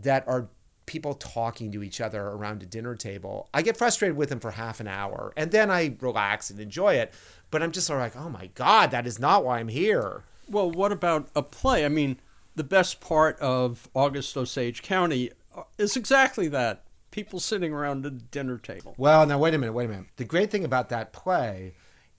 [0.00, 0.48] that are
[0.86, 3.48] people talking to each other around a dinner table.
[3.52, 6.94] I get frustrated with them for half an hour and then I relax and enjoy
[6.94, 7.12] it.
[7.50, 10.24] But I'm just sort of like, oh my God, that is not why I'm here.
[10.48, 11.84] Well, what about a play?
[11.84, 12.18] I mean,
[12.54, 16.85] the best part of August Osage County uh, is exactly that
[17.16, 18.94] people sitting around a dinner table.
[18.98, 20.06] Well, now, wait a minute, wait a minute.
[20.16, 21.72] The great thing about that play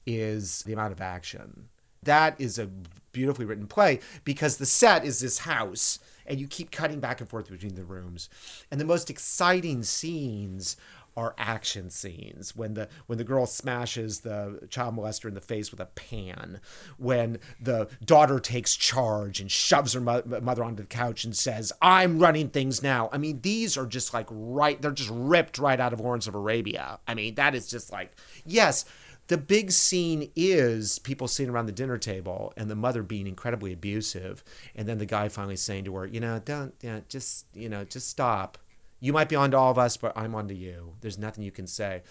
[0.07, 1.69] is the amount of action.
[2.01, 2.67] That is a
[3.11, 7.29] beautifully written play because the set is this house and you keep cutting back and
[7.29, 8.27] forth between the rooms.
[8.71, 10.77] And the most exciting scenes
[11.17, 12.55] are action scenes.
[12.55, 16.61] When the when the girl smashes the child molester in the face with a pan.
[16.97, 21.73] When the daughter takes charge and shoves her mo- mother onto the couch and says
[21.81, 23.09] i'm running things now.
[23.11, 26.35] I mean these are just like right they're just ripped right out of lawrence of
[26.35, 26.99] arabia.
[27.07, 28.85] I mean that is just like yes
[29.27, 33.73] the big scene is people sitting around the dinner table and the mother being incredibly
[33.73, 34.43] abusive
[34.75, 37.67] and then the guy finally saying to her you know don't you know, just you
[37.67, 38.57] know just stop
[38.99, 41.43] you might be on to all of us but i'm on to you there's nothing
[41.43, 42.01] you can say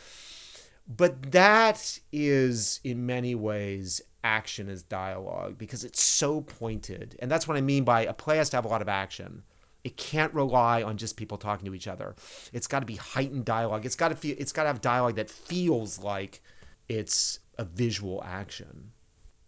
[0.89, 7.47] but that is in many ways action as dialogue because it's so pointed and that's
[7.47, 9.43] what i mean by a play has to have a lot of action
[9.85, 12.15] it can't rely on just people talking to each other
[12.53, 15.15] it's got to be heightened dialogue it's got to feel it's got to have dialogue
[15.15, 16.43] that feels like
[16.89, 18.93] it's a visual action.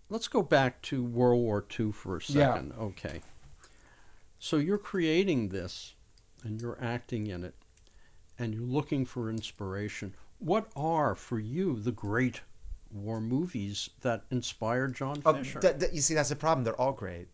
[0.08, 2.72] Let's go back to World War II for a second.
[2.76, 2.84] Yeah.
[2.84, 3.20] Okay.
[4.38, 5.94] So you're creating this
[6.44, 7.54] and you're acting in it
[8.38, 10.14] and you're looking for inspiration.
[10.38, 12.42] What are, for you, the great
[12.92, 15.60] war movies that inspired John oh, Fisher?
[15.60, 16.64] Th- th- you see, that's the problem.
[16.64, 17.28] They're all great.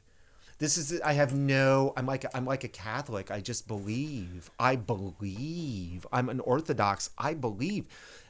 [0.59, 3.31] This is I have no I'm like I'm like a Catholic.
[3.31, 4.51] I just believe.
[4.59, 6.07] I believe.
[6.13, 7.11] I'm an Orthodox.
[7.19, 7.87] I believe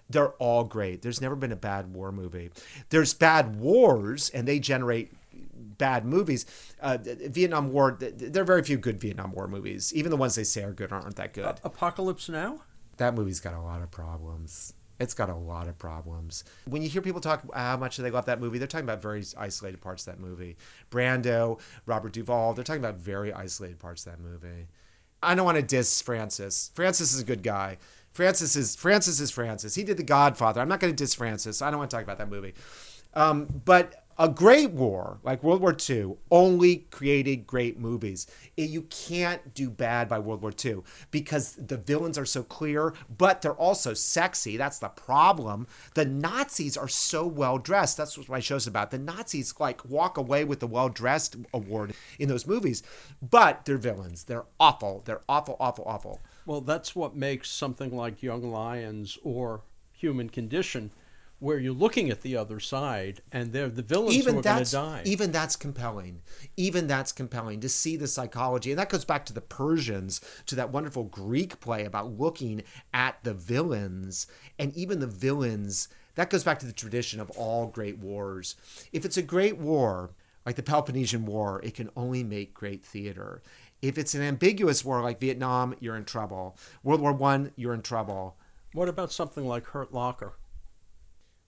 [0.09, 1.03] they're all great.
[1.03, 2.51] There's never been a bad war movie.
[2.91, 5.13] There's bad wars, and they generate
[5.55, 6.47] bad movies.
[6.81, 9.92] Uh, Vietnam War, there are very few good Vietnam War movies.
[9.94, 11.44] Even the ones they say are good aren't that good.
[11.44, 12.62] Uh, Apocalypse Now?
[12.97, 14.73] That movie's got a lot of problems.
[15.01, 16.44] It's got a lot of problems.
[16.66, 19.25] When you hear people talk how much they love that movie, they're talking about very
[19.37, 20.57] isolated parts of that movie.
[20.90, 24.68] Brando, Robert Duvall, they're talking about very isolated parts of that movie.
[25.20, 26.70] I don't want to diss Francis.
[26.75, 27.79] Francis is a good guy.
[28.12, 29.75] Francis is Francis is Francis.
[29.75, 30.61] He did The Godfather.
[30.61, 31.61] I'm not going to diss Francis.
[31.61, 32.55] I don't want to talk about that movie.
[33.14, 38.27] Um, but a great war like World War II only created great movies.
[38.57, 42.94] Eh, you can't do bad by World War II because the villains are so clear,
[43.16, 44.57] but they're also sexy.
[44.57, 45.66] That's the problem.
[45.94, 47.96] The Nazis are so well dressed.
[47.96, 48.90] That's what my show's about.
[48.90, 52.83] The Nazis like walk away with the well dressed award in those movies,
[53.20, 54.24] but they're villains.
[54.24, 55.03] They're awful.
[55.05, 56.22] They're awful, awful, awful.
[56.46, 60.90] Well, that's what makes something like Young Lions or Human Condition,
[61.45, 64.65] where you're looking at the other side and they're the villains even who are going
[64.65, 65.03] to die.
[65.05, 66.23] Even that's compelling.
[66.57, 68.71] Even that's compelling to see the psychology.
[68.71, 72.63] And that goes back to the Persians, to that wonderful Greek play about looking
[72.95, 74.27] at the villains
[74.59, 75.89] and even the villains.
[76.15, 78.57] That goes back to the tradition of all great wars.
[78.91, 80.13] If it's a great war,
[80.47, 83.43] like the Peloponnesian War, it can only make great theater.
[83.83, 86.57] If it's an ambiguous war like Vietnam, you're in trouble.
[86.83, 88.39] World War One, you're in trouble.
[88.73, 90.33] What about something like Hurt Locker?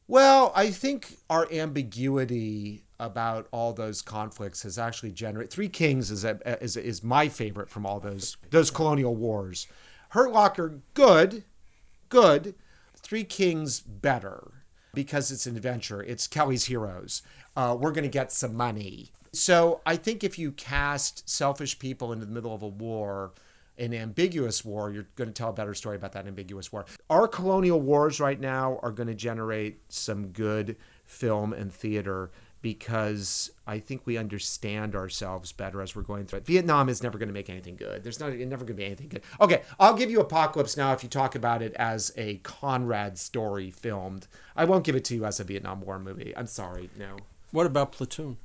[0.09, 5.53] Well, I think our ambiguity about all those conflicts has actually generated.
[5.53, 9.67] Three Kings is a, is is my favorite from all those those colonial wars.
[10.11, 11.45] Hurt Locker, good,
[12.09, 12.55] good.
[12.97, 14.65] Three Kings, better
[14.95, 16.03] because it's an adventure.
[16.03, 17.23] It's Kelly's Heroes.
[17.55, 19.11] Uh, we're going to get some money.
[19.33, 23.33] So I think if you cast selfish people into the middle of a war,
[23.79, 26.87] an ambiguous war, you're going to tell a better story about that ambiguous war.
[27.11, 32.31] Our colonial wars right now are going to generate some good film and theater
[32.63, 36.47] because I think we understand ourselves better as we're going through it.
[36.47, 38.03] Vietnam is never going to make anything good.
[38.03, 39.23] There's not never going to be anything good.
[39.41, 43.71] Okay, I'll give you Apocalypse now if you talk about it as a Conrad story
[43.71, 44.27] filmed.
[44.57, 46.33] I won't give it to you as a Vietnam War movie.
[46.37, 47.17] I'm sorry, no.
[47.53, 48.39] What about Platoon?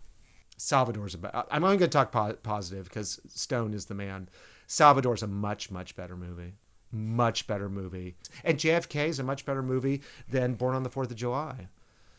[0.57, 1.47] Salvador's about.
[1.49, 4.29] I'm only going to talk po- positive because Stone is the man.
[4.71, 6.53] Salvador's a much much better movie.
[6.93, 8.15] Much better movie.
[8.45, 11.67] And JFK is a much better movie than Born on the Fourth of July.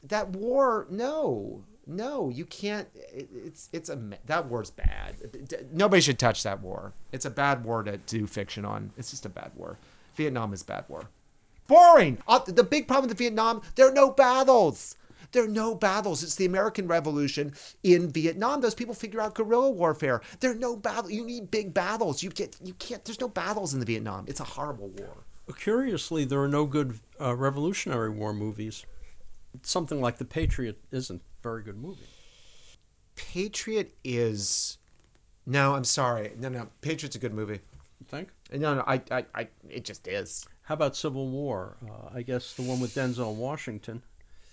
[0.03, 2.89] That war, no, no, you can't.
[2.95, 5.15] It's it's a that war's bad.
[5.73, 6.93] Nobody should touch that war.
[7.11, 8.93] It's a bad war to do fiction on.
[8.99, 9.79] It's just a bad war.
[10.15, 11.09] Vietnam is bad war.
[11.69, 12.19] Boring.
[12.29, 14.97] Uh, the big problem with Vietnam, there are no battles.
[15.33, 16.23] There are no battles.
[16.23, 18.61] It's the American Revolution in Vietnam.
[18.61, 20.21] Those people figure out guerrilla warfare.
[20.41, 21.13] There are no battles.
[21.13, 22.23] You need big battles.
[22.23, 23.05] You get you can't.
[23.05, 24.27] There's no battles in the Vietnam.
[24.29, 25.25] It's a horrible war.
[25.59, 28.87] Curiously, there are no good uh, Revolutionary War movies.
[29.63, 32.07] Something like The Patriot isn't a very good movie.
[33.17, 34.79] Patriot is.
[35.45, 36.33] No, I'm sorry.
[36.39, 36.69] No, no.
[36.81, 37.61] Patriot's a good movie.
[38.01, 38.29] You think?
[38.53, 38.85] No, no.
[38.87, 40.47] I, I, I it just is.
[40.63, 41.77] How about Civil War?
[41.85, 44.03] Uh, I guess the one with Denzel Washington.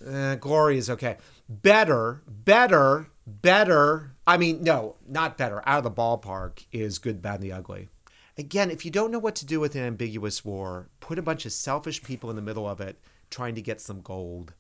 [0.05, 1.17] Uh, Glory is okay.
[1.47, 4.15] Better, better, better.
[4.25, 5.62] I mean, no, not better.
[5.67, 7.89] Out of the ballpark is Good, Bad, and the Ugly.
[8.38, 11.45] Again, if you don't know what to do with an ambiguous war, put a bunch
[11.45, 12.97] of selfish people in the middle of it
[13.29, 14.53] trying to get some gold.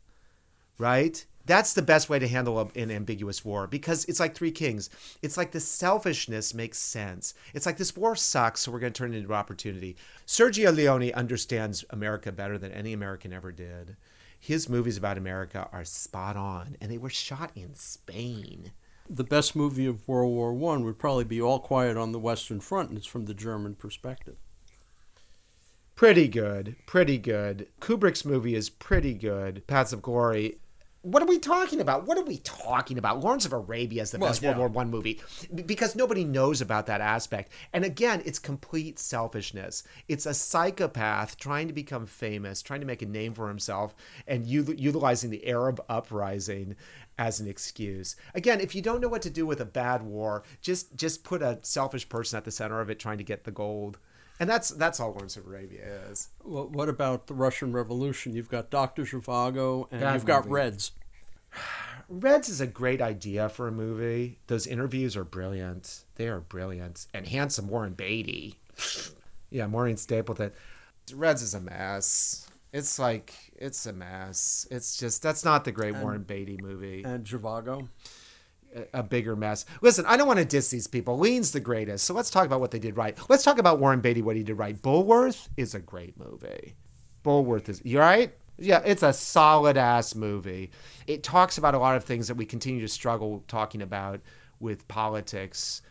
[0.77, 1.25] Right?
[1.45, 4.89] That's the best way to handle an ambiguous war because it's like Three Kings.
[5.21, 7.33] It's like the selfishness makes sense.
[7.53, 9.95] It's like this war sucks, so we're going to turn it into opportunity.
[10.27, 13.95] Sergio Leone understands America better than any American ever did
[14.39, 18.71] his movies about America are spot on, and they were shot in Spain.
[19.09, 22.59] The best movie of World War One would probably be All Quiet on the Western
[22.59, 24.37] Front, and it's from the German perspective.
[25.95, 27.67] Pretty good, pretty good.
[27.81, 29.67] Kubrick's movie is pretty good.
[29.67, 30.59] Paths of Glory
[31.01, 32.05] what are we talking about?
[32.05, 33.21] What are we talking about?
[33.21, 34.49] Lawrence of Arabia is the well, best yeah.
[34.49, 35.21] World War One movie
[35.65, 37.51] because nobody knows about that aspect.
[37.71, 39.83] And again, it's complete selfishness.
[40.07, 43.95] It's a psychopath trying to become famous, trying to make a name for himself,
[44.27, 46.75] and u- utilizing the Arab uprising
[47.17, 48.17] as an excuse.
[48.35, 51.41] Again, if you don't know what to do with a bad war, just just put
[51.41, 53.99] a selfish person at the center of it, trying to get the gold
[54.39, 56.29] and that's that's all Lawrence of Arabia is.
[56.43, 58.33] Well, what about the Russian Revolution?
[58.33, 60.27] You've got Doctor Zhivago and that you've movie.
[60.27, 60.91] got Reds.
[62.07, 64.39] Reds is a great idea for a movie.
[64.47, 66.05] Those interviews are brilliant.
[66.15, 67.05] They are brilliant.
[67.13, 68.55] And handsome Warren Beatty.
[69.51, 70.51] yeah, Maureen Stapleton.
[71.13, 72.49] Reds is a mess.
[72.71, 74.67] It's like it's a mess.
[74.71, 77.03] It's just that's not the great and, Warren Beatty movie.
[77.03, 77.87] And Zhivago
[78.93, 79.65] a bigger mess.
[79.81, 81.17] Listen, I don't want to diss these people.
[81.17, 83.17] Lean's the greatest, so let's talk about what they did right.
[83.29, 84.79] Let's talk about Warren Beatty, what he did right.
[84.79, 86.75] Bulworth is a great movie.
[87.23, 88.33] Bulworth is you right?
[88.57, 90.71] Yeah, it's a solid ass movie.
[91.07, 94.21] It talks about a lot of things that we continue to struggle talking about
[94.59, 95.81] with politics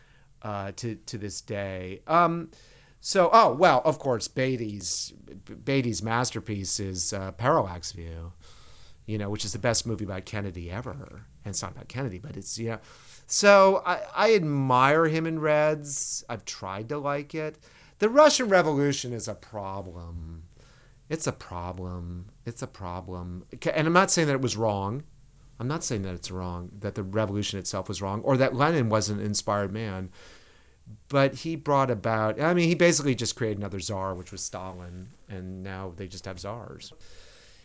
[0.43, 2.01] uh, to to this day.
[2.07, 2.51] Um,
[3.01, 5.13] so, oh well, of course, Beatty's
[5.63, 8.33] Beatty's masterpiece is uh, Parallax View
[9.09, 11.25] you know, which is the best movie about Kennedy ever.
[11.45, 12.79] And it's not about Kennedy, but it's, know.
[13.27, 16.23] So I, I admire him in Reds.
[16.29, 17.57] I've tried to like it.
[17.99, 20.43] The Russian Revolution is a problem.
[21.09, 22.29] It's a problem.
[22.45, 23.45] It's a problem.
[23.73, 25.03] And I'm not saying that it was wrong.
[25.59, 28.87] I'm not saying that it's wrong, that the revolution itself was wrong, or that Lenin
[28.87, 30.09] was an inspired man.
[31.09, 35.09] But he brought about, I mean, he basically just created another czar, which was Stalin,
[35.27, 36.93] and now they just have czars.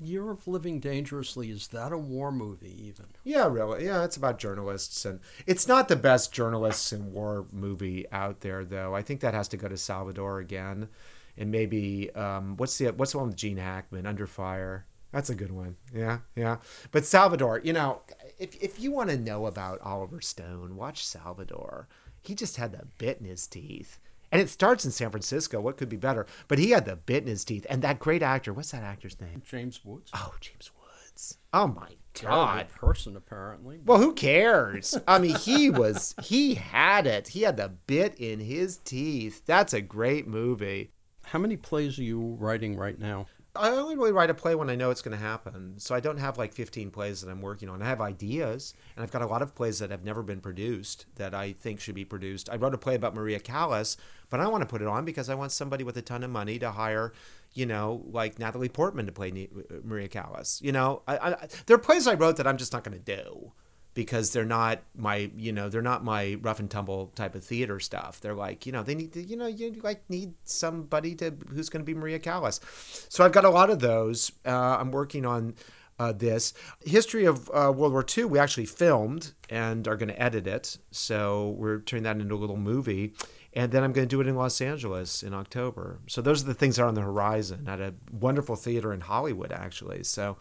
[0.00, 3.06] Year of Living Dangerously is that a war movie even?
[3.24, 3.84] Yeah, really.
[3.84, 8.64] Yeah, it's about journalists and it's not the best journalists in war movie out there
[8.64, 8.94] though.
[8.94, 10.88] I think that has to go to Salvador again.
[11.36, 14.86] And maybe um, what's the what's the one with Gene Hackman, Under Fire?
[15.12, 15.76] That's a good one.
[15.94, 16.56] Yeah, yeah.
[16.90, 18.02] But Salvador, you know,
[18.38, 21.88] if if you want to know about Oliver Stone, watch Salvador.
[22.20, 23.98] He just had that bit in his teeth.
[24.34, 25.60] And it starts in San Francisco.
[25.60, 26.26] What could be better?
[26.48, 27.64] But he had the bit in his teeth.
[27.70, 29.42] And that great actor, what's that actor's name?
[29.48, 30.10] James Woods.
[30.12, 31.38] Oh, James Woods.
[31.52, 32.68] Oh my God.
[32.70, 33.78] person apparently.
[33.84, 34.98] Well, who cares?
[35.06, 37.28] I mean, he was he had it.
[37.28, 39.42] He had the bit in his teeth.
[39.46, 40.90] That's a great movie.
[41.22, 43.26] How many plays are you writing right now?
[43.56, 45.74] I only really write a play when I know it's going to happen.
[45.78, 47.82] So I don't have like 15 plays that I'm working on.
[47.82, 51.06] I have ideas, and I've got a lot of plays that have never been produced
[51.16, 52.50] that I think should be produced.
[52.50, 53.96] I wrote a play about Maria Callas,
[54.28, 56.30] but I want to put it on because I want somebody with a ton of
[56.30, 57.12] money to hire,
[57.52, 59.48] you know, like Natalie Portman to play
[59.84, 60.60] Maria Callas.
[60.62, 63.16] You know, I, I, there are plays I wrote that I'm just not going to
[63.16, 63.52] do
[63.94, 67.80] because they're not my you know they're not my rough and tumble type of theater
[67.80, 71.32] stuff they're like you know they need to, you know you like need somebody to
[71.50, 72.60] who's going to be maria callas
[73.08, 75.54] so i've got a lot of those uh, i'm working on
[75.98, 76.52] uh, this.
[76.84, 80.78] History of uh, World War II, we actually filmed and are going to edit it.
[80.90, 83.14] So we're turning that into a little movie.
[83.52, 86.00] And then I'm going to do it in Los Angeles in October.
[86.08, 89.00] So those are the things that are on the horizon at a wonderful theater in
[89.00, 90.02] Hollywood, actually.
[90.02, 90.36] So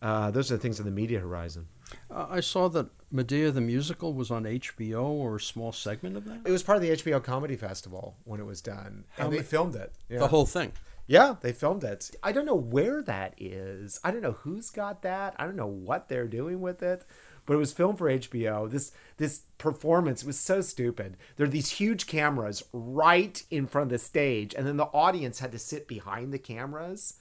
[0.00, 1.68] uh, those are the things on the media horizon.
[2.10, 6.24] Uh, I saw that Medea the musical was on HBO or a small segment of
[6.24, 6.40] that.
[6.44, 9.38] It was part of the HBO Comedy Festival when it was done, How and they
[9.38, 9.92] ma- filmed it.
[10.08, 10.18] Yeah.
[10.20, 10.72] The whole thing.
[11.06, 12.10] Yeah, they filmed it.
[12.22, 14.00] I don't know where that is.
[14.04, 15.34] I don't know who's got that.
[15.38, 17.04] I don't know what they're doing with it.
[17.44, 18.70] But it was filmed for HBO.
[18.70, 21.16] This this performance was so stupid.
[21.36, 25.40] There are these huge cameras right in front of the stage, and then the audience
[25.40, 27.14] had to sit behind the cameras.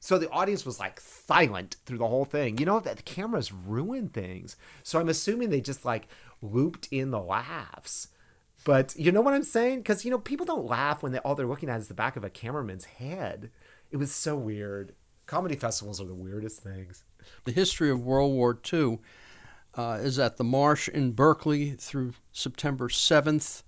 [0.00, 2.58] So the audience was like silent through the whole thing.
[2.58, 4.56] You know that the cameras ruin things.
[4.82, 6.08] So I'm assuming they just like
[6.40, 8.08] looped in the laughs.
[8.64, 9.78] But you know what I'm saying?
[9.78, 12.16] Because you know people don't laugh when they, all they're looking at is the back
[12.16, 13.50] of a cameraman's head.
[13.90, 14.94] It was so weird.
[15.26, 17.04] Comedy festivals are the weirdest things.
[17.44, 18.98] The history of World War II
[19.74, 23.62] uh, is at the Marsh in Berkeley through September 7th,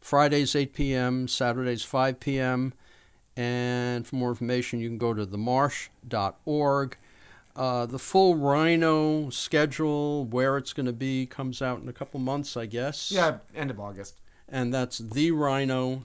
[0.00, 2.74] Fridays 8 p.m., Saturdays 5 p.m.
[3.36, 6.96] And for more information, you can go to themarsh.org.
[7.54, 12.20] Uh, the full Rhino schedule, where it's going to be, comes out in a couple
[12.20, 13.10] months, I guess.
[13.10, 14.20] Yeah, end of August.
[14.48, 16.04] And that's therhino.org.